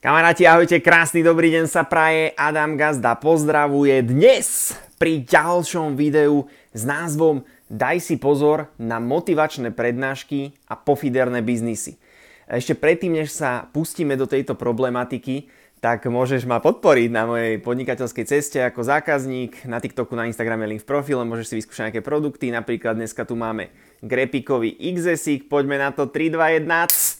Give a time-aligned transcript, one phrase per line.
[0.00, 6.88] Kamaráti, ahojte, krásny dobrý deň sa praje, Adam Gazda pozdravuje dnes pri ďalšom videu s
[6.88, 12.00] názvom Daj si pozor na motivačné prednášky a pofiderné biznisy.
[12.48, 18.24] Ešte predtým, než sa pustíme do tejto problematiky, tak môžeš ma podporiť na mojej podnikateľskej
[18.28, 19.64] ceste ako zákazník.
[19.64, 22.52] Na TikToku, na Instagrame link v profile, môžeš si vyskúšať nejaké produkty.
[22.52, 23.72] Napríklad dneska tu máme
[24.04, 26.68] Grepikový XSIK, poďme na to 3, 2, 1.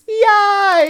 [0.08, 0.88] Jaj!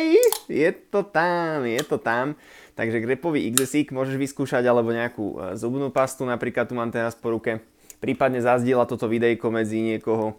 [0.51, 2.35] Je to tam, je to tam.
[2.75, 7.31] Takže Grepový XSIK môžeš vyskúšať alebo nejakú e, zubnú pastu, napríklad tu mám teraz po
[7.31, 7.63] ruke.
[8.03, 10.35] Prípadne zazdiela toto videjko medzi niekoho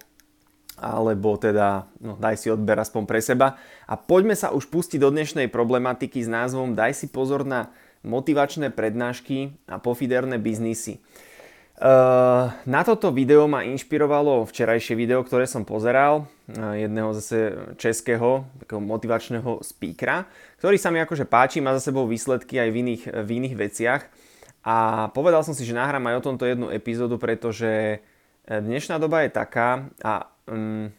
[0.81, 3.61] alebo teda no, daj si odber aspoň pre seba.
[3.85, 7.69] A poďme sa už pustiť do dnešnej problematiky s názvom Daj si pozor na
[8.01, 10.97] motivačné prednášky a pofiderné biznisy.
[11.81, 18.45] Uh, na toto video ma inšpirovalo včerajšie video, ktoré som pozeral, uh, jedného zase českého
[18.69, 20.29] motivačného speakera,
[20.61, 24.01] ktorý sa mi akože páči, má za sebou výsledky aj v iných, v iných veciach.
[24.61, 27.97] A povedal som si, že nahrám aj o tomto jednu epizódu, pretože
[28.45, 30.91] dnešná doba je taká a um,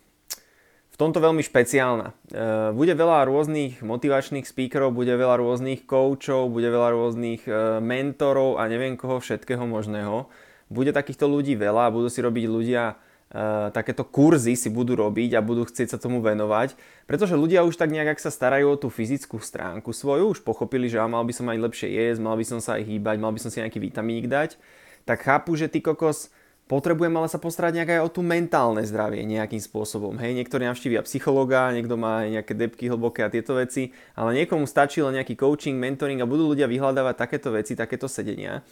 [0.93, 2.17] v tomto veľmi špeciálna.
[2.33, 8.57] Uh, bude veľa rôznych motivačných speakerov, bude veľa rôznych coachov, bude veľa rôznych uh, mentorov
[8.57, 10.33] a neviem koho všetkého možného.
[10.73, 12.97] Bude takýchto ľudí veľa a budú si robiť ľudia
[13.33, 16.77] Uh, takéto kurzy si budú robiť a budú chcieť sa tomu venovať,
[17.09, 20.85] pretože ľudia už tak nejak, ak sa starajú o tú fyzickú stránku svoju, už pochopili,
[20.93, 23.41] že mal by som aj lepšie jesť, mal by som sa aj hýbať, mal by
[23.41, 24.61] som si nejaký vitamínik dať,
[25.09, 26.29] tak chápu, že ty kokos
[26.73, 30.17] potrebujem ale sa postarať nejak aj o tú mentálne zdravie nejakým spôsobom.
[30.17, 35.05] Hej, niektorí navštívia psychologa, niekto má nejaké depky hlboké a tieto veci, ale niekomu stačí
[35.05, 38.65] len nejaký coaching, mentoring a budú ľudia vyhľadávať takéto veci, takéto sedenia.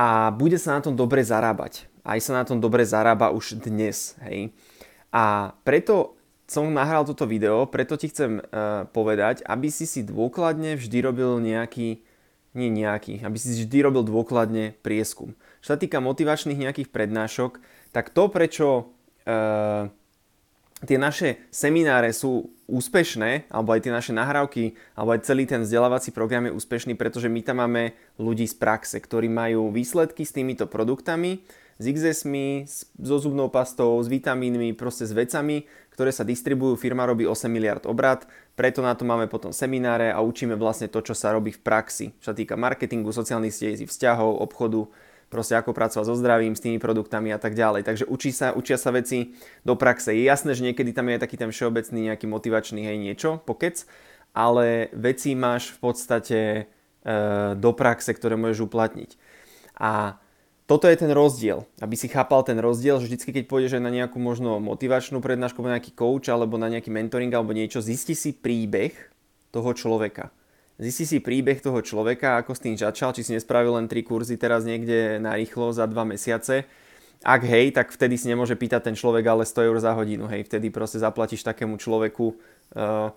[0.00, 1.84] A bude sa na tom dobre zarábať.
[2.00, 4.16] Aj sa na tom dobre zarába už dnes.
[4.24, 4.56] Hej.
[5.12, 6.16] A preto
[6.48, 11.36] som nahral toto video, preto ti chcem uh, povedať, aby si si dôkladne vždy robil
[11.38, 12.00] nejaký
[12.54, 15.38] nie nejaký, aby si vždy robil dôkladne prieskum.
[15.62, 17.62] Čo sa týka motivačných nejakých prednášok,
[17.94, 18.90] tak to, prečo
[19.22, 19.86] e,
[20.86, 26.14] tie naše semináre sú úspešné, alebo aj tie naše nahrávky, alebo aj celý ten vzdelávací
[26.14, 30.70] program je úspešný, pretože my tam máme ľudí z praxe, ktorí majú výsledky s týmito
[30.70, 31.42] produktami,
[31.80, 32.68] s XSmi,
[33.00, 35.64] so zubnou pastou, s vitamínmi, proste s vecami,
[35.96, 40.20] ktoré sa distribujú, firma robí 8 miliard obrad, preto na to máme potom semináre a
[40.20, 44.44] učíme vlastne to, čo sa robí v praxi, čo sa týka marketingu, sociálnych sietí, vzťahov,
[44.44, 44.84] obchodu,
[45.32, 47.88] proste ako pracovať so zdravím, s tými produktami a tak ďalej.
[47.88, 49.32] Takže učí sa, učia sa veci
[49.64, 50.12] do praxe.
[50.12, 53.88] Je jasné, že niekedy tam je aj taký ten všeobecný nejaký motivačný hej niečo, pokec,
[54.36, 56.62] ale veci máš v podstate e,
[57.56, 59.10] do praxe, ktoré môžeš uplatniť.
[59.80, 60.20] A
[60.70, 64.22] toto je ten rozdiel, aby si chápal ten rozdiel, že vždycky, keď pôjdeš na nejakú
[64.22, 68.94] možno motivačnú prednášku, alebo nejaký coach, alebo na nejaký mentoring, alebo niečo, zisti si príbeh
[69.50, 70.30] toho človeka.
[70.78, 74.38] Zisti si príbeh toho človeka, ako s tým začal, či si nespravil len tri kurzy
[74.38, 76.70] teraz niekde na rýchlo za dva mesiace.
[77.26, 80.46] Ak hej, tak vtedy si nemôže pýtať ten človek ale 100 eur za hodinu, hej,
[80.46, 82.38] vtedy proste zaplatíš takému človeku
[82.78, 83.10] uh,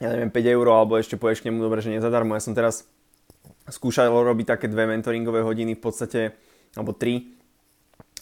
[0.00, 2.32] ja neviem, 5 eur, alebo ešte povieš k nemu, dobre, že nezadarmo.
[2.38, 2.88] Ja som teraz
[3.70, 6.20] skúšalo robiť také dve mentoringové hodiny v podstate,
[6.76, 7.32] alebo tri,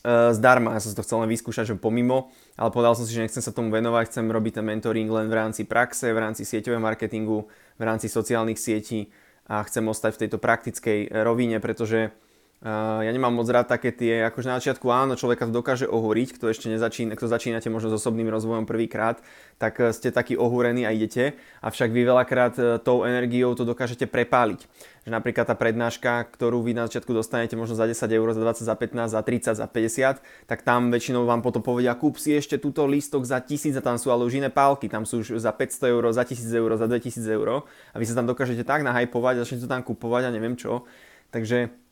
[0.05, 0.77] e, zdarma.
[0.77, 3.51] Ja som to chcel len vyskúšať, že pomimo, ale povedal som si, že nechcem sa
[3.51, 7.49] tomu venovať, chcem robiť ten mentoring len v rámci praxe, v rámci sieťového marketingu,
[7.81, 9.11] v rámci sociálnych sietí
[9.49, 12.13] a chcem ostať v tejto praktickej rovine, pretože
[12.59, 16.35] Uh, ja nemám moc rád také tie, akože na začiatku áno, človeka to dokáže ohúriť,
[16.35, 19.23] kto ešte nezačína, kto začínate možno s osobným rozvojom prvýkrát,
[19.63, 24.11] tak uh, ste takí ohúrení a idete, avšak vy veľakrát uh, tou energiou to dokážete
[24.11, 24.67] prepáliť.
[25.07, 28.67] Že napríklad tá prednáška, ktorú vy na začiatku dostanete možno za 10 eur, za 20,
[28.67, 32.59] za 15, za 30, za 50, tak tam väčšinou vám potom povedia, kúp si ešte
[32.59, 35.55] túto lístok za 1000 a tam sú ale už iné pálky, tam sú už za
[35.55, 39.47] 500 eur, za 1000 eur, za 2000 eur a vy sa tam dokážete tak nahajpovať,
[39.47, 40.83] začnete to tam kupovať a neviem čo.
[41.31, 41.88] Takže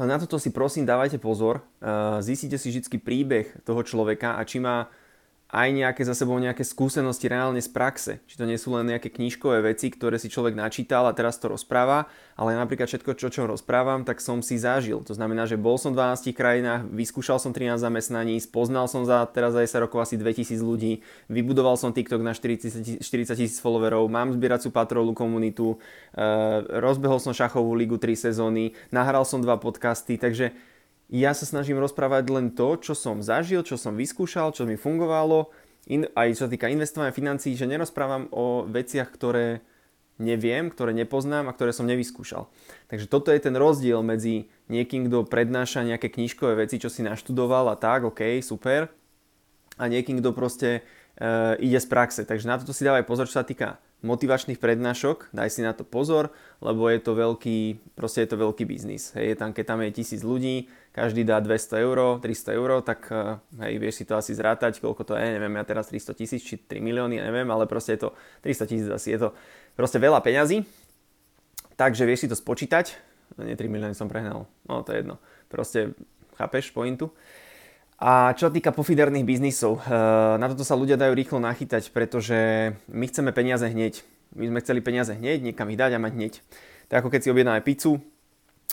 [0.00, 1.60] na toto si prosím dávajte pozor,
[2.24, 4.88] zistite si vždy príbeh toho človeka a či má
[5.52, 8.24] aj nejaké za sebou nejaké skúsenosti reálne z praxe.
[8.24, 11.52] Či to nie sú len nejaké knižkové veci, ktoré si človek načítal a teraz to
[11.52, 12.08] rozpráva,
[12.40, 15.04] ale napríklad všetko, čo, čo rozprávam, tak som si zažil.
[15.04, 19.28] To znamená, že bol som v 12 krajinách, vyskúšal som 13 zamestnaní, spoznal som za
[19.28, 23.04] teraz aj sa rokov asi 2000 ľudí, vybudoval som TikTok na 40
[23.36, 25.76] tisíc followerov, mám zbieracú patrolu komunitu,
[26.16, 26.26] e,
[26.80, 30.71] rozbehol som šachovú ligu 3 sezóny, nahral som dva podcasty, takže
[31.12, 35.52] ja sa snažím rozprávať len to, čo som zažil, čo som vyskúšal, čo mi fungovalo,
[35.92, 39.60] in, aj čo sa týka investovania financií, že nerozprávam o veciach, ktoré
[40.16, 42.48] neviem, ktoré nepoznám a ktoré som nevyskúšal.
[42.88, 47.68] Takže toto je ten rozdiel medzi niekým, kto prednáša nejaké knižkové veci, čo si naštudoval
[47.68, 48.88] a tak, ok, super,
[49.76, 50.80] a niekým, kto proste
[51.18, 52.22] e, ide z praxe.
[52.24, 55.86] Takže na toto si dávaj pozor, čo sa týka motivačných prednášok, daj si na to
[55.86, 57.58] pozor, lebo je to veľký,
[57.94, 59.14] proste je to veľký biznis.
[59.14, 63.40] Hej, tam, keď tam je tisíc ľudí, každý dá 200 eur, 300 eur, tak eh,
[63.64, 66.60] hej, vieš si to asi zrátať, koľko to je, neviem, ja teraz 300 tisíc či
[66.60, 68.08] 3 milióny, neviem, ale proste je to
[68.44, 69.28] 300 tisíc asi, je to
[69.72, 70.68] proste veľa peňazí,
[71.80, 72.92] takže vieš si to spočítať,
[73.40, 75.16] no, nie 3 milióny som prehnal, no to je jedno,
[75.48, 75.96] proste
[76.36, 77.10] chápeš pointu.
[78.02, 79.88] A čo týka pofiderných biznisov, eh,
[80.36, 82.36] na toto sa ľudia dajú rýchlo nachytať, pretože
[82.92, 84.04] my chceme peniaze hneď.
[84.32, 86.34] My sme chceli peniaze hneď, niekam ich dať a mať hneď.
[86.88, 88.00] Tak ako keď si objednáme pizzu,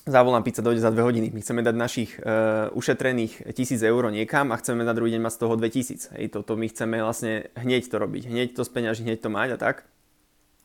[0.05, 1.27] zavolám pizza dojde za 2 hodiny.
[1.33, 5.33] My chceme dať našich uh, ušetrených 1000 eur niekam a chceme na druhý deň mať
[5.35, 6.15] z toho 2000.
[6.15, 9.57] Hej, toto my chceme vlastne hneď to robiť, hneď to speňažiť, hneď to mať a
[9.59, 9.75] tak.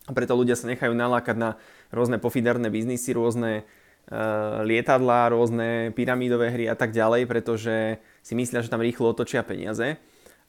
[0.05, 1.51] A preto ľudia sa nechajú nalákať na
[1.89, 8.61] rôzne pofiderné biznisy, rôzne uh, lietadlá, rôzne pyramídové hry a tak ďalej, pretože si myslia,
[8.61, 9.97] že tam rýchlo otočia peniaze.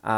[0.05, 0.17] A,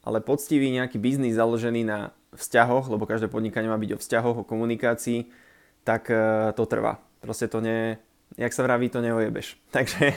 [0.00, 4.48] ale poctivý nejaký biznis založený na vzťahoch, lebo každé podnikanie má byť o vzťahoch, o
[4.48, 5.49] komunikácii,
[5.84, 7.00] tak uh, to trvá.
[7.20, 8.00] Proste to nie,
[8.36, 9.58] jak sa vraví, to neojebeš.
[9.74, 10.16] Takže,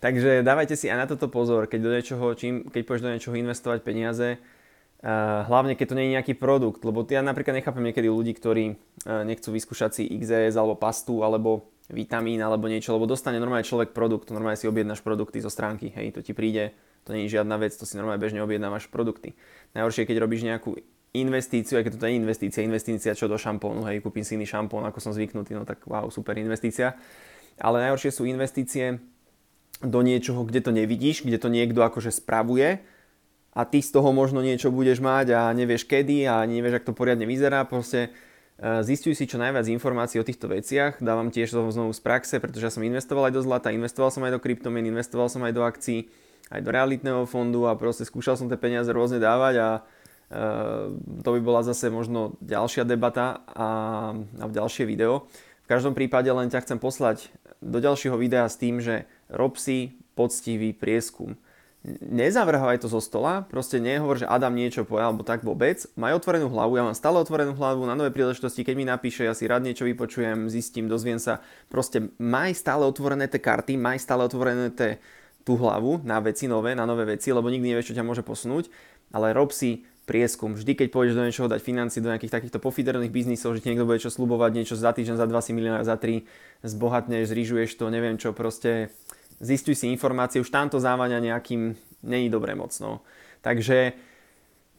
[0.00, 3.36] takže dávajte si aj na toto pozor, keď, do niečoho, čím, keď pôjdeš do niečoho
[3.36, 8.08] investovať peniaze, uh, hlavne keď to nie je nejaký produkt, lebo ja napríklad nechápem niekedy
[8.08, 13.40] ľudí, ktorí uh, nechcú vyskúšať si XS alebo pastu alebo vitamín alebo niečo, lebo dostane
[13.40, 16.76] normálne človek produkt, normálne si objednáš produkty zo stránky, hej, to ti príde,
[17.08, 19.32] to nie je žiadna vec, to si normálne bežne objednávaš produkty.
[19.72, 20.76] Najhoršie keď robíš nejakú
[21.20, 24.86] investíciu, aj keď to je investícia, investícia čo do šampónu, hej, kúpim si iný šampón,
[24.86, 26.94] ako som zvyknutý, no tak wow, super investícia.
[27.58, 29.02] Ale najhoršie sú investície
[29.82, 32.82] do niečoho, kde to nevidíš, kde to niekto akože spravuje
[33.54, 36.98] a ty z toho možno niečo budeš mať a nevieš kedy a nevieš, ako to
[36.98, 38.14] poriadne vyzerá, proste
[38.58, 42.42] Eh, zistuj si čo najviac informácií o týchto veciach, dávam tiež to znovu z praxe,
[42.42, 45.54] pretože ja som investoval aj do zlata, investoval som aj do kryptomien, investoval som aj
[45.54, 46.10] do akcií,
[46.50, 49.68] aj do realitného fondu a proste skúšal som tie peniaze rôzne dávať a
[50.28, 53.68] to by bola zase možno ďalšia debata a,
[54.16, 55.28] a v ďalšie video.
[55.64, 57.32] V každom prípade len ťa chcem poslať
[57.64, 61.36] do ďalšieho videa s tým, že rob si poctivý prieskum
[62.02, 65.86] nezavrhaj to zo stola, proste nehovor, že Adam niečo povedal, alebo tak vôbec.
[65.94, 69.32] Maj otvorenú hlavu, ja mám stále otvorenú hlavu na nové príležitosti, keď mi napíše, ja
[69.32, 71.38] si rád niečo vypočujem, zistím, dozviem sa.
[71.70, 74.98] Proste maj stále otvorené tie karty, maj stále otvorené tie,
[75.46, 78.68] tú hlavu na veci nové, na nové veci, lebo nikdy nevieš, čo ťa môže posunúť,
[79.14, 80.56] ale rob si prieskum.
[80.56, 83.84] Vždy, keď pôjdeš do niečoho dať financie, do nejakých takýchto pofiderných biznisov, že ti niekto
[83.84, 86.24] bude čo slubovať, niečo za týždeň, za dva si milióna, za tri,
[86.64, 88.88] zbohatneš, zrižuješ to, neviem čo, proste
[89.44, 92.72] zistuj si informácie, už tamto závania nejakým není dobré moc.
[92.80, 93.04] No.
[93.44, 93.92] Takže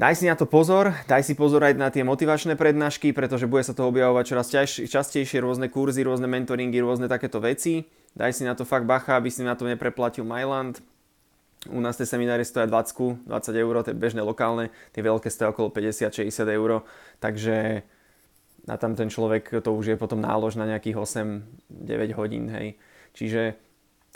[0.01, 3.61] daj si na to pozor, daj si pozor aj na tie motivačné prednášky, pretože bude
[3.61, 4.47] sa to objavovať čoraz
[4.89, 7.85] častejšie, rôzne kurzy, rôzne mentoringy, rôzne takéto veci.
[8.17, 10.81] Daj si na to fakt bacha, aby si na to nepreplatil Myland.
[11.67, 15.51] U nás tie seminári stoja 20, 20 eur, to je bežné lokálne, tie veľké stoja
[15.51, 16.87] okolo 50-60 eur,
[17.19, 17.83] takže
[18.63, 22.79] na tam ten človek to už je potom nálož na nejakých 8-9 hodín, hej.
[23.11, 23.59] Čiže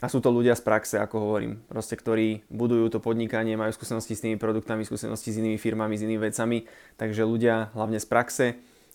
[0.04, 4.19] a sú to ľudia z praxe, ako hovorím, proste, ktorí budujú to podnikanie, majú skúsenosti
[4.19, 6.68] s tými produktami, skúsenosti s inými firmami, s inými vecami,
[7.00, 8.45] takže ľudia hlavne z praxe,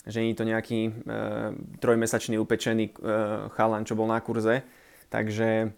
[0.04, 0.90] že nie je to nejaký e,
[1.80, 2.92] trojmesačný upečený e,
[3.56, 4.68] chalan, čo bol na kurze,
[5.08, 5.72] takže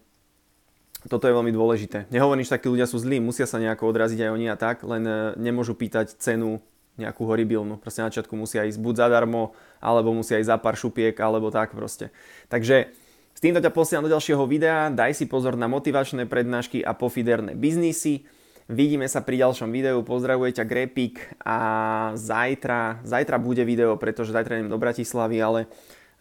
[1.09, 2.05] toto je veľmi dôležité.
[2.13, 5.03] Nehovorím, že takí ľudia sú zlí, musia sa nejako odraziť aj oni a tak, len
[5.05, 6.61] e, nemôžu pýtať cenu
[6.99, 7.81] nejakú horibilnú.
[7.81, 11.73] Proste na začiatku musia ísť buď zadarmo, alebo musia ísť za pár šupiek, alebo tak
[11.73, 12.13] proste.
[12.53, 12.93] Takže
[13.33, 17.57] s týmto ťa posielam do ďalšieho videa, daj si pozor na motivačné prednášky a pofiderné
[17.57, 18.27] biznisy.
[18.69, 21.59] Vidíme sa pri ďalšom videu, pozdravuje ťa Grepik a
[22.15, 25.67] zajtra, zajtra bude video, pretože zajtra idem do Bratislavy, ale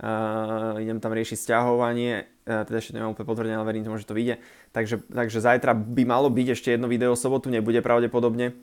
[0.00, 4.08] uh, idem tam riešiť stiahovanie, uh, teda ešte nemám úplne potvrdené, ale verím tomu, že
[4.08, 4.40] to vyjde.
[4.72, 8.56] Takže, takže zajtra by malo byť ešte jedno video, sobotu nebude pravdepodobne.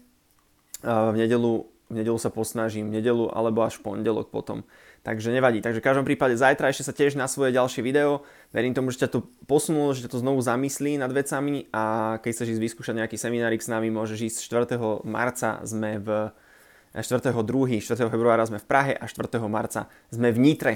[0.82, 4.68] Uh, v nedelu v nedelu sa posnažím, v nedelu alebo až v pondelok potom.
[5.08, 5.64] Takže nevadí.
[5.64, 8.28] Takže v každom prípade zajtra ešte sa tiež na svoje ďalšie video.
[8.52, 12.30] Verím tomu, že ťa to posunulo, že ťa to znovu zamyslí nad vecami a keď
[12.36, 15.08] chceš ísť vyskúšať nejaký seminárik s nami, môžeš ísť 4.
[15.08, 16.28] marca sme v
[16.92, 17.32] 4.
[17.32, 17.80] 2.
[17.80, 18.12] 4.
[18.12, 19.40] februára sme v Prahe a 4.
[19.48, 20.74] marca sme v Nitre.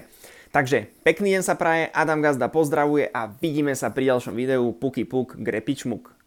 [0.52, 4.76] Takže pekný deň sa praje, Adam Gazda pozdravuje a vidíme sa pri ďalšom videu.
[4.76, 6.21] Puky puk, grepičmuk.